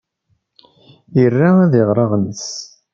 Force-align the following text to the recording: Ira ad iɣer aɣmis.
Ira 1.23 1.49
ad 1.63 1.73
iɣer 1.79 1.97
aɣmis. 2.03 2.47